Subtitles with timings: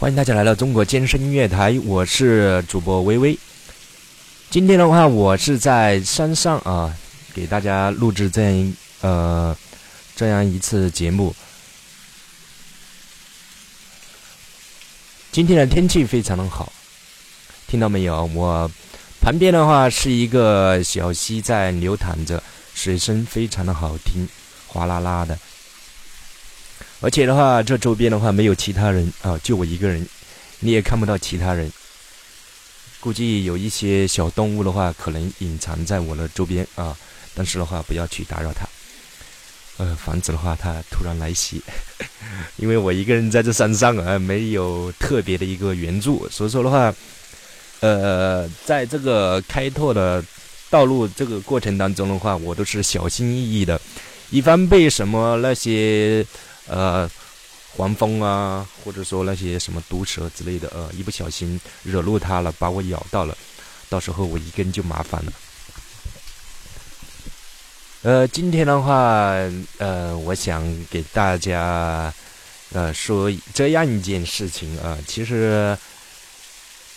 [0.00, 3.36] 欢迎大家来到中国健身音乐台，我是主播微微。
[4.48, 6.96] 今天的话，我是在山上啊，
[7.34, 9.56] 给大家录制这样一呃
[10.14, 11.34] 这样一次节目。
[15.32, 16.72] 今天的天气非常的好，
[17.66, 18.24] 听到没有？
[18.26, 18.70] 我
[19.20, 22.40] 旁边的话是一个小溪在流淌着，
[22.72, 24.28] 水声非常的好听，
[24.68, 25.36] 哗啦啦的。
[27.00, 30.04] 而且的话，这周边的话没有其他人啊，就我一个人，
[30.58, 31.70] 你也看不到其他人。
[32.98, 36.96] 估计有一些小动物的话，可能隐藏在我的周边啊，
[37.34, 38.66] 但是的话不要去打扰它，
[39.76, 41.62] 呃，防止的话它突然来袭。
[42.58, 46.92] 因为我一个人在这山上啊，没有特别的一个援助，所以说的话，
[47.78, 50.20] 呃，在这个开拓的
[50.68, 53.80] 道路这个过程当中的话，我都是小心翼翼的，
[54.30, 56.26] 以防被什么那些。
[56.68, 57.10] 呃，
[57.76, 63.36] 黄蜂啊，或者说那些什么毒蛇之类的，呃，一不小心惹怒它了，把我咬到了，
[63.88, 65.32] 到时候我一个人就麻烦了。
[68.02, 69.32] 呃，今天的话，
[69.78, 72.12] 呃，我想给大家
[72.72, 75.76] 呃说这样一件事情啊，其实，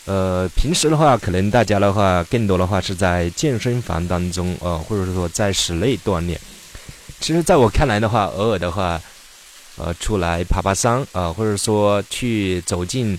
[0.05, 6.39] 呃，平时的话，可能大家的话更多的话是在健身房当中，呃，或者是说在室内锻炼。
[7.19, 9.01] 其实，在我看来的话，偶尔的话。
[9.77, 13.17] 呃，出来爬爬山啊，或者说去走进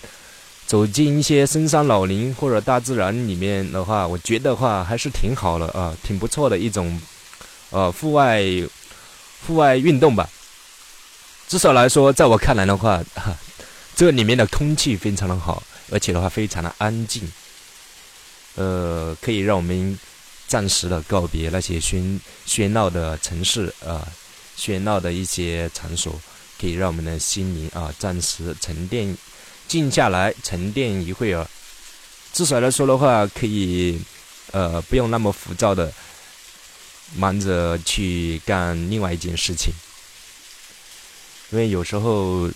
[0.66, 7.00] 走进一些深山老林或者大自然里面的话，我觉得话还是挺好的啊，挺不错的一种
[7.70, 8.42] 呃户外
[9.46, 10.28] 户外运动吧。
[11.48, 13.02] 至少来说，在我看来的话，
[13.96, 17.30] 这里面的空气非常的好，而且的话非常的安静，
[18.54, 19.98] 呃，可以让我们
[20.46, 24.06] 暂时的告别那些喧喧闹的城市啊，
[24.56, 26.14] 喧闹的一些场所。
[26.62, 29.18] 可以让我们的心灵啊暂时沉淀、
[29.66, 31.44] 静下来，沉淀一会儿。
[32.32, 34.00] 至少来说的话，可以
[34.52, 35.92] 呃不用那么浮躁的
[37.16, 39.74] 忙着去干另外一件事情。
[41.50, 42.48] 因为有时候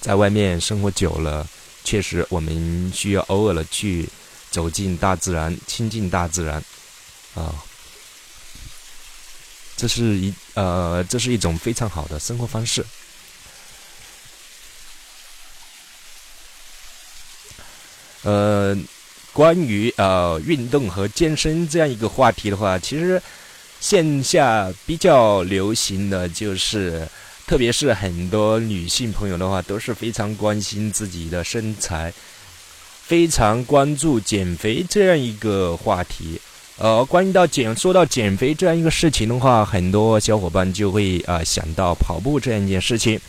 [0.00, 1.48] 在外面生活久了，
[1.84, 4.08] 确实我们需要偶尔的去
[4.50, 6.60] 走进大自然，亲近大自然
[7.36, 7.54] 啊。
[9.76, 12.84] 这是一呃，这是一种非常好的生活方式。
[18.22, 18.76] 呃，
[19.32, 23.20] 关于呃运动和健身这样一个话题的话，其实
[23.80, 27.08] 线下比较流行的就是，
[27.48, 32.14] 特别是很多女性朋友的话，都是非常关心自己的身材，
[33.04, 36.40] 非常关注减肥这样一个话题。
[36.82, 43.20] 呃，关于到减，说到减肥这样一个事情的话，很多小伙伴就会啊想到跑步这样一件事情。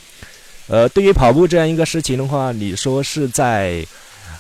[0.66, 3.86] 呃，对于跑步这样一个事情的话，你说是在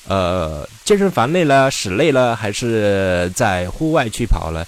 [0.07, 4.66] 呃健身房内呢、室内呢，还是在户外去跑呢？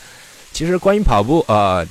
[0.54, 1.84] 其实关于跑步，呃，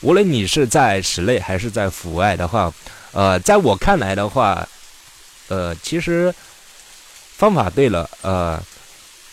[0.00, 2.72] 无论你是在室内还是在户外的话，
[3.12, 4.66] 呃，在我看来的话，
[5.48, 6.34] 呃，其实
[7.36, 8.58] 方法对了，呃。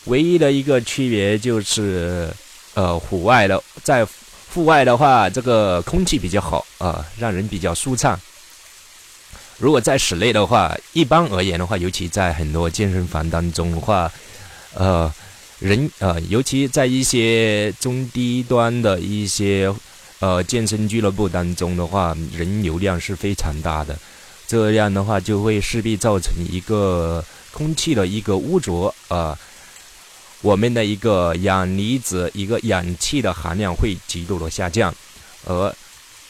[0.06, 2.28] 唯一的一个区别就是，
[2.80, 4.08] 呃，户外的在
[4.54, 8.18] 户外的话，这个空气比较好啊，让人比较舒畅。
[9.58, 14.10] 如果在室内的话，一般而言的话，尤其在很多健身房当中的话，
[14.76, 15.14] 呃，
[15.60, 19.70] 人呃，尤其在一些中低端的一些
[20.20, 23.94] 呃健身俱乐部当中的话，人流量是非常大的，
[24.48, 29.38] 这样的话就会势必造成一个空气的一个污浊啊。
[30.42, 34.94] 我们的一个氧离子、一个氧气的含量会极度的下降，
[35.46, 35.76] 而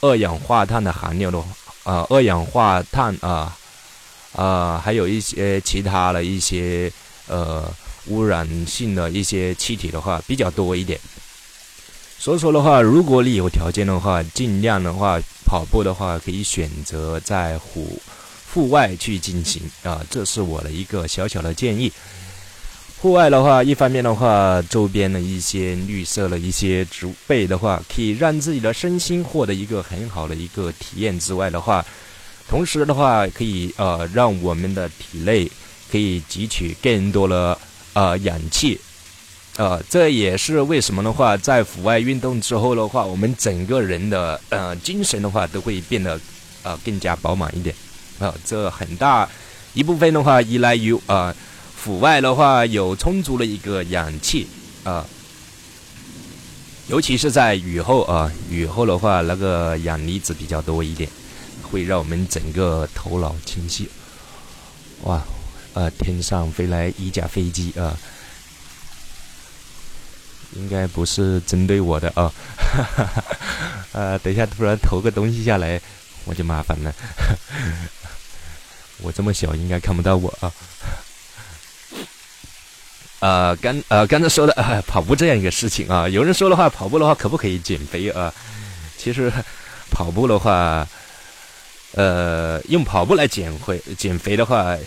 [0.02, 1.38] 二氧化碳的含量的
[1.84, 3.56] 啊，二氧化碳啊
[4.34, 6.92] 啊，还有一些其他的一些
[7.28, 7.72] 呃
[8.08, 11.00] 污染性的一些气体的话比较多一点。
[12.18, 18.02] 所以说的话，如果你有条件的话，尽量的话跑步的话，可以选择在户
[18.54, 21.92] 户外去进行啊，这是我的一个小小的建议。
[23.02, 31.86] 户外的话，一方面的话，周边的一些绿色的一些植被的话，可以让自己的身心获得一个很好的一个体验之外的话，
[32.50, 35.50] 同时的话，可以呃让我们的体内
[35.90, 37.58] 可以汲取更多的
[37.94, 38.78] 呃氧气，
[39.56, 46.20] 呃，这也是为什么的话，在户外运动之后的话，我们整个人的呃精神的话都会变得
[46.64, 47.74] 呃更加饱满一点，
[48.20, 49.26] 啊，这很大
[49.74, 51.34] 一部分的话依赖于啊。
[51.84, 54.48] 户外的话有充足的一个氧气
[54.84, 55.06] 啊，
[56.88, 61.10] 尤其是在雨后啊，雨后的话那个氧离子比较多一点，
[61.64, 63.90] 会让我们整个头脑清晰。
[65.04, 65.22] 哇，
[65.74, 67.98] 呃，天上飞来一架飞机啊，
[70.56, 72.32] 应该不是针对我的啊。
[73.94, 75.82] 呃， 等一下突然投个东西下来，
[76.26, 76.94] 我就麻烦了。
[79.02, 80.52] 我这么小，应该看不到我啊。
[83.20, 88.34] 呃，刚呃刚才说的啊，跑步这样一个事情啊，有人说的话，跑步的话可不可以减肥啊？
[88.98, 89.32] 其实
[89.92, 90.88] 跑步的话。
[91.94, 94.78] 呃，用跑步来减肥减肥的话，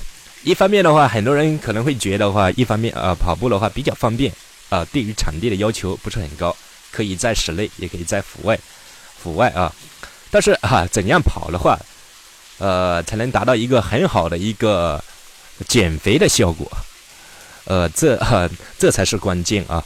[0.44, 4.32] 一方面的话，很多人可能会觉得话，一方面啊，跑步的话比较方便
[4.68, 6.56] 啊，对于场地的要求不是很高，
[6.92, 8.56] 可以在室内，也可以在户外，
[9.20, 9.74] 户外啊。
[10.30, 11.76] 但是啊，怎样跑的话，
[12.58, 15.02] 呃，才能达到一个很好的一个
[15.66, 16.70] 减肥的效果？
[17.64, 18.48] 呃，这哈，
[18.78, 19.84] 这才是关键啊。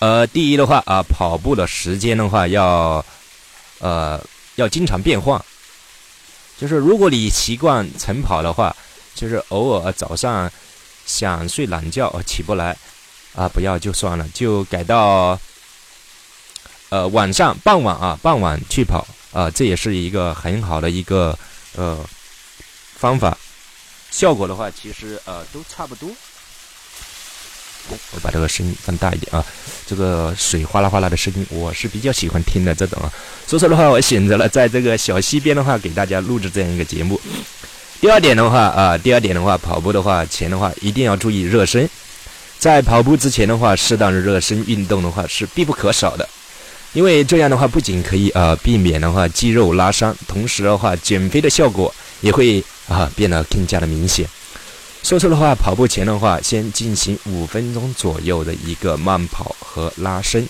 [0.00, 3.04] 呃，第一的话啊，跑步的时间的话要，
[3.78, 4.20] 呃，
[4.56, 5.42] 要经常变换。
[6.58, 8.74] 就是如果你习惯晨跑的话，
[9.14, 10.50] 就是偶尔早上
[11.06, 12.76] 想睡懒觉起不来，
[13.34, 15.38] 啊，不要就算了，就改到
[16.90, 21.36] 呃晚上傍晚啊傍晚去跑啊，这也是一个很好的一个
[21.76, 21.98] 呃
[22.96, 23.36] 方法，
[24.14, 26.08] 效果的话其实呃都差不多。
[27.90, 29.44] 我把这个声音放大一点啊，
[29.84, 33.12] 这个水哗啦哗啦的声音，我是比较喜欢听的这种啊。
[33.44, 37.20] 所以说的话，我选择了在这个小溪边的话，给大家录制这样一个节目。
[38.00, 41.90] 第二点的话啊，第二点的话，跑步的话前的话一定要注意热身，
[42.58, 46.26] 在跑步之前的话，适当的热身运动的话是必不可少的，
[46.92, 54.28] 因为这样的话不仅可以啊避免的话肌肉拉伤，同时的话减肥的效果也会啊变得更加的明显。
[55.02, 60.48] 说的话，跑步前的话，先进行五分钟左右的一个慢跑和拉伸。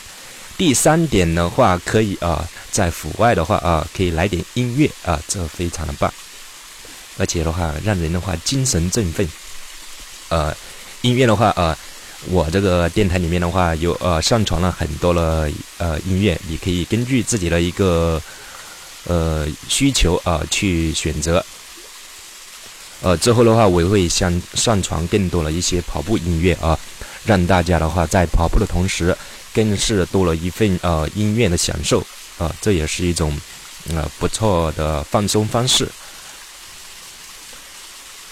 [0.57, 6.09] 第三点的话，可以啊，在户外的话啊，可以来点音乐啊，这非常的棒，
[7.19, 9.29] 而且的话，让人的话精神振奋。
[10.29, 10.57] 呃，
[11.03, 11.77] 音乐的话啊，
[12.27, 18.23] 我这个电台里面的话有呃上传了很多的呃音乐，你可以根据自己的一个
[19.09, 21.45] 呃需求啊去选择。
[23.05, 26.79] 呃，之后的话，我会上上传更多的一些跑步音乐啊，
[27.27, 29.15] 让大家的话在跑步的同时，
[29.53, 32.03] 更是多了一份呃音乐的享受
[32.39, 33.39] 啊，这也是一种
[33.93, 35.87] 呃不错的放松方式。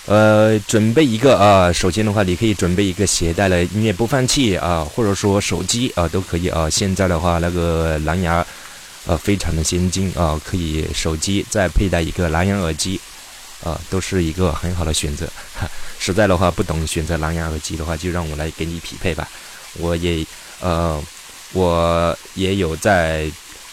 [0.06, 6.70] 呃，准备一个啊，首先的话，你可以准备一个携带的音乐播放器啊，或者说手机啊，都可以啊。
[6.70, 8.44] 现在的话，那个蓝牙
[9.04, 12.98] 呃非常的先进啊，可以手机再佩戴一个蓝牙耳机。
[13.64, 15.28] 啊，都是一个很好的选择。
[15.98, 19.28] 实在的话，不懂选择蓝牙耳机的话，就让我来给你匹配吧。
[19.74, 20.26] 我也
[20.60, 21.00] 呃，
[21.52, 23.30] 我也有在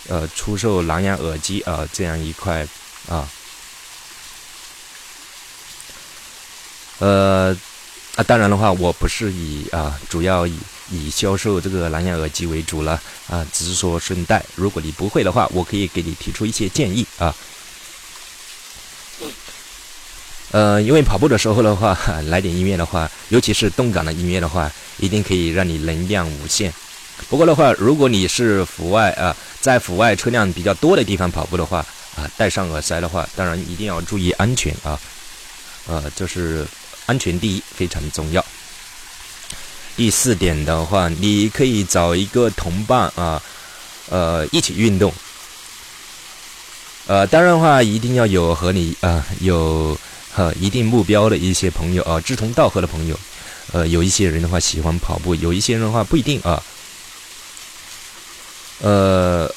[0.08, 2.66] 呃出售蓝牙耳机啊这样一块
[3.08, 3.28] 啊。
[7.00, 7.58] 呃
[8.16, 10.60] 啊，当然的话，我不是以啊主要以
[10.92, 14.44] 以销售这个蓝牙耳机为主了啊，只是说顺带。
[14.56, 17.34] 如果你不会的话，我可以给你提出一些建议啊。
[20.52, 26.74] 呃，因为跑步的时候的话， 来点音乐的话，尤其是动感的音乐的话，一定可以让你能量无限。
[27.30, 31.86] 不过的话，如果你是户外啊，在户外车辆比较多的地方跑步的话
[32.16, 35.00] 啊，戴上耳塞的话，当然一定要注意安全啊。
[35.86, 36.66] 呃，就是
[37.06, 38.44] 安全第一，非常重要。
[39.96, 43.40] 第四点的话，你可以找一个同伴啊，
[44.10, 45.14] 呃，一起运动。
[47.06, 49.96] 呃，当然的话，一定要有和你啊有。
[50.40, 53.20] 呃，一定目标的一些朋友啊，志同道合的朋友，
[53.74, 56.64] 呃，有一些人的话喜欢跑步，有一些人的话不一定啊。
[58.80, 59.54] 呃，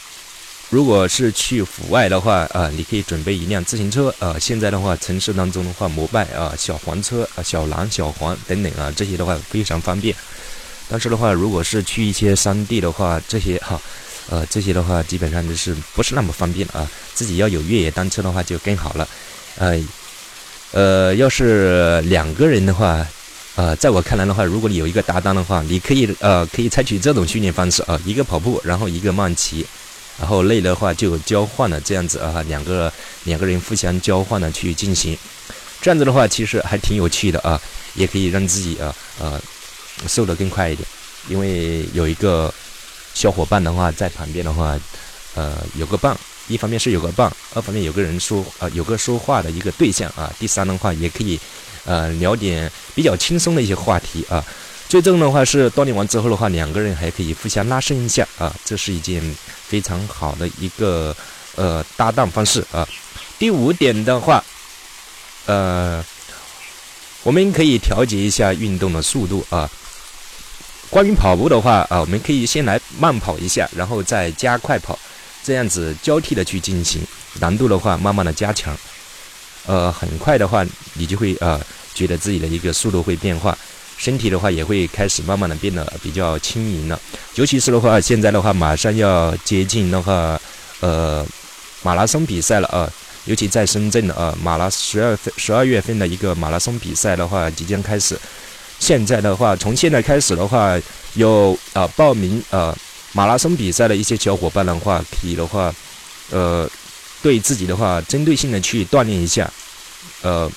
[0.70, 4.36] 如果是去户外的话啊，你可以准备一辆自行车啊。
[4.40, 10.12] 现在的话，城市当中的话，摩拜啊、小黄车啊、小蓝、小黄等等啊，这些的话非常方便。
[10.88, 13.80] 但是的话，如果是去一些山地的话，这些哈，
[14.28, 16.90] 呃，这些的话基本上就是不是那么方便啊。
[17.14, 19.08] 自己要有越野单车的话就更好了，
[19.58, 19.80] 呃。
[20.72, 23.06] 呃，要是两个人的话，
[23.56, 29.66] 呃，在我看来的话，如果你有一个搭档的话，你可以呃，可以采取这种训练方式啊，一个跑步，然后一个慢骑，
[30.18, 32.90] 然后累的话就交换了这样子啊，两个
[33.24, 35.14] 两个人互相交换的去进行，
[35.82, 37.60] 这样子的话其实还挺有趣的啊，
[37.94, 39.38] 也可以让自己啊呃
[40.08, 40.88] 瘦得更快一点，
[41.28, 42.50] 因为有一个
[43.12, 44.80] 小伙伴的话在旁边的话，
[45.34, 46.16] 呃，有个伴。
[46.48, 50.32] 一方面是有个伴，二方面有个人说，呃，有个说话的一个对象啊。
[50.38, 51.38] 第三的话，也可以，
[51.84, 54.44] 呃，聊点比较轻松的一些话题啊。
[54.88, 59.22] 最终的话是锻炼完之后的话，两个人还可以互相拉伸一下啊，这是一件
[59.66, 61.16] 非常好的一个
[61.54, 62.86] 呃搭档方式啊。
[63.38, 64.44] 第五点的话，
[65.46, 66.04] 呃，
[67.22, 69.70] 我们可以调节一下运动的速度啊。
[70.90, 74.98] 关于跑步的话啊，我们可以先来慢跑一下，然后再加快跑，
[75.44, 77.02] 这样子交替的去进行，
[77.40, 78.76] 难度的话慢慢的加强。
[79.66, 81.60] 呃，很快的话，你就会呃
[81.94, 83.56] 觉得自己的一个速度会变化，
[83.96, 87.00] 身体的话也会开始慢慢的变得比较轻盈了。
[87.36, 90.40] 尤其是的话，现在的话马上要接近的话，
[90.80, 91.24] 呃，
[91.82, 92.90] 马拉松比赛了啊。
[93.24, 98.18] 尤其在深圳的啊，马拉十二份十二月份的一个马拉松比赛的话，即将开始。
[98.80, 100.76] 现在的话，从现在开始的话，
[101.14, 102.76] 有啊报名啊
[103.12, 105.74] 马拉松比赛的一些小伙伴的话，可以的话，
[106.30, 106.68] 呃，
[107.22, 109.50] 对自己的话，针对性的去锻炼一下，
[110.22, 110.50] 呃，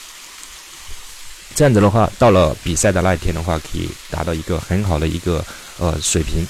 [1.53, 5.43] 这样子的话，到了比赛的那一天的话，可以达到一个很好的一个
[5.77, 6.47] 呃水平，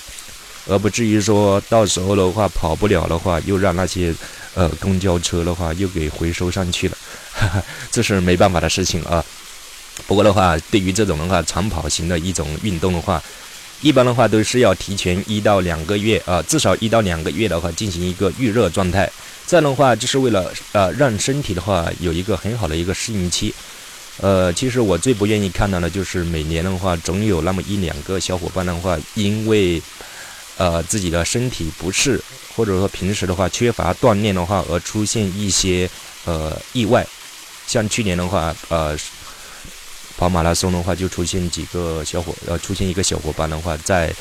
[0.67, 4.13] 而不至于说到时候的话跑不了的话，又让那些。
[4.57, 6.97] 呃，公交车的话又给回收上去了，
[7.33, 9.21] 哈哈，这是没办法的事情啊。
[10.07, 13.21] 不过的话，对于这种的话长跑型的一种运动的话，
[13.81, 19.09] 一般的话都是要提前一到两个月啊，至少一到两个月的话进行一个预热状态。
[19.45, 23.53] 这样的话，就是为了呃让身体的话有一个很好的一个适应期。
[24.21, 29.81] 呃，其实我最不愿意看到的，就是每年的话总有那么一两个小伙伴的话，因为
[30.57, 32.19] 呃自己的身体不适。
[32.55, 35.89] 或者说平时的话缺乏锻炼的话，而出现一些
[36.23, 37.05] 呃意外，
[37.67, 38.97] 像去年的话，呃
[40.17, 44.13] 跑马拉松的话，就出现几个小伙呃出现一个小伙伴的话，在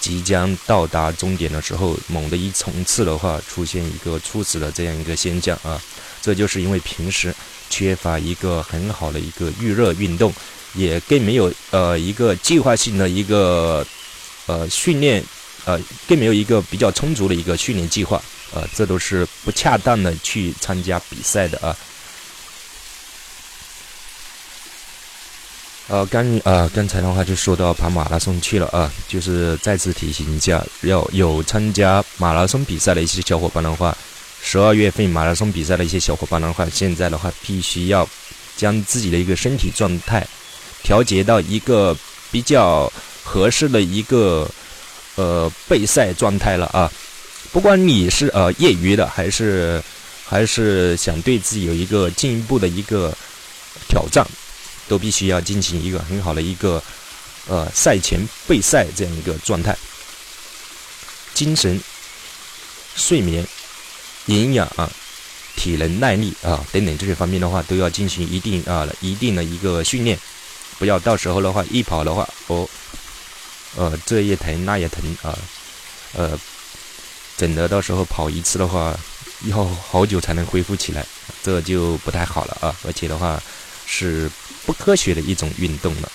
[0.00, 5.80] 即将到达终点的时候，猛地一冲刺的话，出现一个猝死的这样一个现象啊，
[6.20, 7.34] 这就是因为平时
[7.68, 10.32] 缺乏一个很好的一个预热运动，
[10.74, 13.86] 也更没有呃一个计划性的一个
[14.46, 15.24] 呃训练。
[15.66, 18.20] 呃，更没有一个比较充足的一个训练计划，
[18.54, 21.76] 呃，这都是不恰当的去参加比赛的啊。
[25.90, 33.96] 呃，刚呃刚才的话就说到跑马拉松去了啊，就是再次提醒一下，要有参加马拉松比赛的一些小伙伴的话，
[34.40, 38.08] 十二月份马拉松比赛的一些小伙伴的话，现在的话必须要
[38.56, 40.24] 将自己的一个身体状态
[40.84, 41.96] 调节到一个
[42.30, 42.90] 比较
[43.24, 44.48] 合适的一个。
[45.16, 46.90] 呃，备赛状态了啊！
[47.52, 49.82] 不管你是呃业余的，还是
[50.24, 53.12] 还是想对自己有一个进一步的一个
[53.86, 54.24] 挑战，
[54.90, 56.82] 都必须要进行一个很好的一个
[57.46, 58.18] 呃赛前
[58.48, 59.76] 备赛这样一个状态。
[61.32, 61.80] 精神、
[62.96, 63.46] 睡眠、
[64.26, 64.90] 营养啊、
[65.54, 70.18] 体能耐力啊等等这些方面的话，都要进行一定啊一定的一个训练，
[70.80, 72.68] 不要到时候的话一跑的话哦。
[73.76, 75.30] 呃，这也疼，那也疼啊，
[76.14, 76.36] 呃，
[77.36, 78.98] 整的到时候跑一次的话，
[79.44, 81.06] 要好久才能恢复起来，
[81.40, 82.74] 这就不太好了啊。
[82.84, 83.40] 而且的话，
[83.86, 84.28] 是
[84.70, 86.08] 不科学的一种运动了，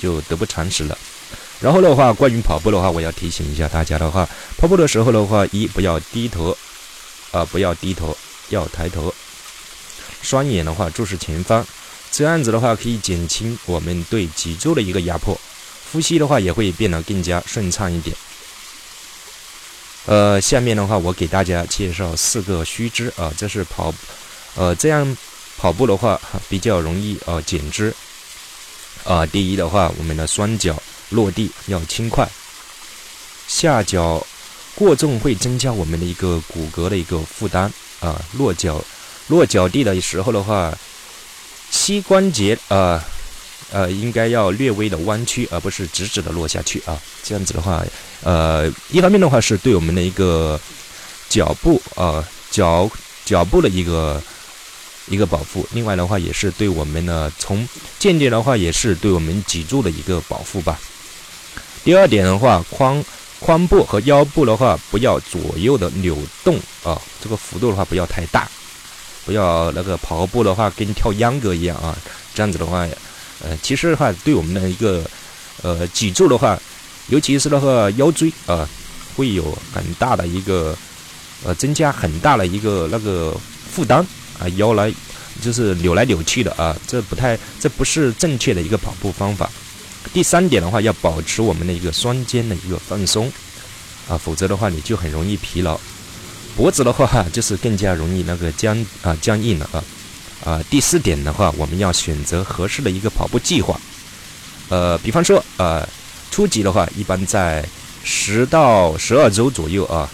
[0.00, 0.98] 就得不偿失了。
[1.60, 6.56] 然后的话，关于跑步的话，我要提醒一下大家的话，跑步的时候的话，一不要低头，
[7.30, 8.16] 啊，不要低头，
[8.48, 9.14] 要抬头，
[10.20, 11.64] 双眼的话注视前方，
[12.10, 15.40] 这样子的话可以减轻我们对脊柱的一个压迫。
[15.92, 18.16] 呼吸的话也会变得更加顺畅一点。
[20.06, 23.94] 呃，下面的话我给大家介绍四个须知啊，这是跑，
[24.56, 25.16] 呃，这样
[25.64, 27.94] 跑步的话比较容易呃减脂。
[29.02, 30.76] 啊，第一的话，我们的双脚
[31.08, 32.28] 落地要轻快，
[33.48, 34.26] 下脚
[34.74, 38.20] 过重会增加我们的一个骨骼的一个负担啊。
[38.34, 38.84] 落脚
[39.28, 40.76] 落脚地的时候的话，
[41.70, 43.02] 膝关节啊。
[43.72, 47.00] 呃，应该要略微的弯曲，而不是直直的落下去啊。
[47.24, 47.82] 这样子的话，
[48.22, 50.60] 呃，一方面的话是对我们的一个
[51.30, 52.88] 脚部啊脚
[53.24, 54.22] 脚部的一个
[55.08, 57.66] 一个保护，另外的话也是对我们的从
[57.98, 60.78] 间接的话也是对我们脊柱的一个保护吧。
[61.84, 63.04] 第二点的话，髋
[63.40, 68.48] 髋部和腰部的话不要左右的扭动啊，这个幅度的话不要太大，
[69.26, 71.96] 不要那个跑步的话跟跳秧歌一样啊，
[72.34, 72.86] 这样子的话。
[73.42, 75.04] 呃，其实的话，对我们的一个
[75.60, 76.58] 呃脊柱的话，
[77.08, 78.66] 尤其是那个腰椎啊，
[79.16, 80.74] 会有很大的一个
[81.44, 83.36] 呃增加很大的一个那个
[83.70, 84.06] 负担
[84.38, 84.92] 啊，腰来
[85.40, 89.50] 就是扭来扭去的啊，这不太这不是正确的一个跑步方法。
[90.12, 93.32] 第三点的话，要保持我们的一个双肩的一个放松
[94.08, 95.78] 啊，否则的话你就很容易疲劳。
[96.56, 99.82] 脖子的话，就是更加容易那个僵啊僵硬了啊。
[100.44, 103.80] 啊，第四点的话，我们要选择合适的一个跑步计划。
[104.68, 105.88] 呃，比方说，呃，
[106.30, 107.66] 初级的话，一般在
[108.04, 110.08] 十到十二周左右啊，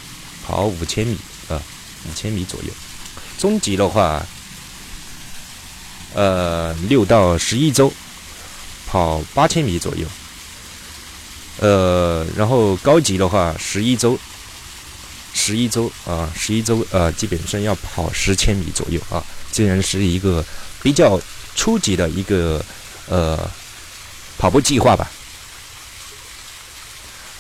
[0.47, 1.17] 跑五千米，
[1.49, 1.61] 啊，
[2.09, 2.71] 五千米左右。
[3.41, 4.23] 中级的话，
[6.13, 7.91] 呃，六到十一周
[8.87, 10.07] 跑八千米左右。
[11.57, 14.19] 呃，然后高级的话，十一周，
[15.33, 19.25] 十一周啊，十一周呃，基本上要跑十千米左右啊。
[19.51, 20.45] 这然是一个
[20.83, 21.19] 比较
[21.57, 22.63] 初级的一个
[23.09, 23.51] 呃
[24.37, 25.11] 跑步计划吧。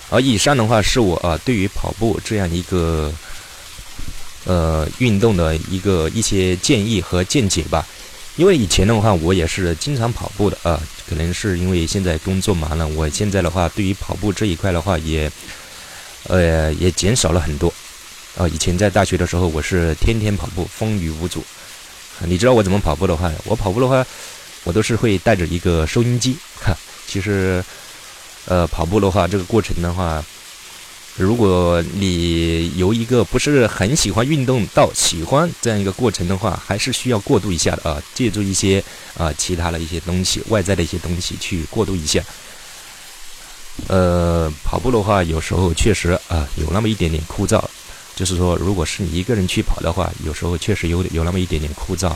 [0.08, 3.12] 而以上的话是我啊对于跑步这样一个
[4.44, 7.86] 呃运动的一个一些建议和见解吧。
[8.36, 15.30] 因为以前的话我也是经常跑步的啊，可能是因为现在工作忙了，我现在的话对于跑步这一块的话也
[16.28, 17.72] 呃也减少了很多。
[18.36, 21.44] 啊，以前在大学的时候我是天天跑步，风雨无阻。
[22.24, 24.06] 你知道我怎么跑步的话，我跑步的话，
[24.64, 26.36] 我都是会带着一个收音机。
[26.64, 26.74] 哈，
[27.06, 27.62] 其实。
[28.46, 30.24] 呃，跑步的话，这个过程的话，
[31.20, 38.82] 如果你由一个不是很喜欢运动到喜欢这样一个过程的话，还是需要过渡一下的啊，借助一些
[39.18, 42.22] 啊其他的一些东西，外在的一些东西去过渡一下。
[43.86, 47.62] 呃，跑步的话，有时候确实啊有那么一点点枯燥，
[48.16, 52.14] 就是说，如果是你一个人去跑的话，有时候确实有有那么一点点枯燥。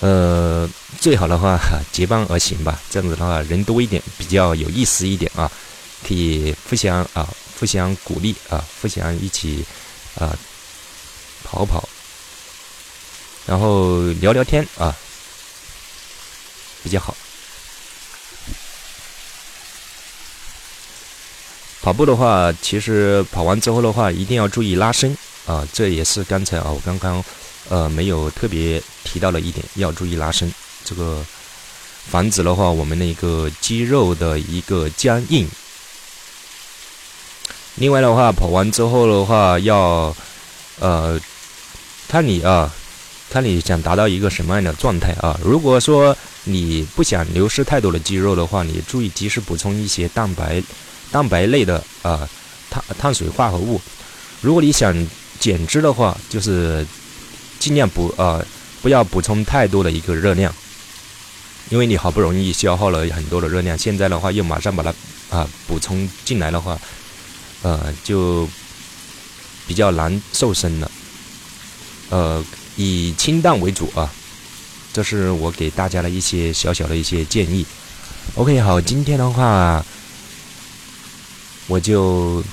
[0.00, 0.68] 呃，
[1.00, 1.58] 最好的话
[1.90, 5.50] 结伴而行吧，这样子的话人多一点比较有意思一点啊，
[6.06, 7.28] 可以互相啊
[7.58, 9.64] 互相鼓励啊，互相一起
[10.18, 10.36] 啊
[11.42, 11.88] 跑跑，
[13.46, 14.94] 然后聊聊天啊，
[16.82, 17.16] 比较好。
[21.82, 27.24] 跑步的话，其实跑完之后的话，一定要注意拉伸啊，这也是刚才啊我刚刚。
[27.70, 30.52] 呃，没有特别提到的一点，要注意拉伸，
[30.84, 31.24] 这个
[32.10, 35.48] 防止的话，我们的一个肌肉的一个僵硬。
[37.76, 40.14] 另外的话，跑完之后的话，要
[40.80, 41.20] 呃，
[42.08, 42.72] 看你啊，
[43.30, 45.38] 看你想达到一个什么样的状态啊。
[45.42, 50.62] 如果说你不想流失太多的肌肉的话，你注意及时补充一些蛋白、
[51.10, 52.28] 蛋白类的啊
[52.70, 53.80] 碳碳水化合物。
[54.40, 54.94] 如果你想
[55.38, 56.86] 减脂的话，就是。
[57.56, 58.44] 尽量不呃
[58.82, 60.54] 不要补充太多的一个热量，
[61.70, 64.92] 因为你好不容易消耗了很多的热量，现在的话又马上把它
[65.30, 66.78] 啊补充进来的话，
[67.64, 68.48] 呃就
[69.66, 70.88] 比较难瘦身了。
[72.10, 72.44] 呃，
[72.76, 74.08] 以清淡为主啊，
[74.92, 77.66] 这是我给大家的一些小小的一些建议。
[78.36, 79.84] OK，好，今天的话
[81.66, 82.44] 我就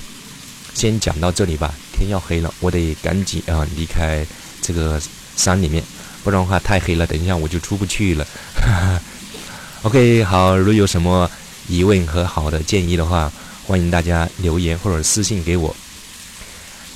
[0.74, 4.26] 先讲到这里吧，天要黑了，我得赶紧啊离开。
[4.64, 5.02] 这个
[5.36, 5.82] 山里面，
[6.22, 8.24] 不然的话太黑了，等一下我就出不去了。
[9.82, 11.28] OK，好，如有什么
[11.66, 13.32] 疑问和好的建议的话，
[13.72, 15.74] 欢迎大家留言或者私信给我。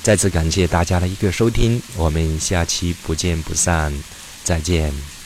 [0.03, 3.91] 再次感谢大家的一个收听，我们下期不见不散，
[4.43, 5.16] 再见。